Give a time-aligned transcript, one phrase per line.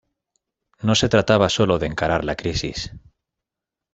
[0.81, 2.91] No se trataba sólo de encarar la crisis.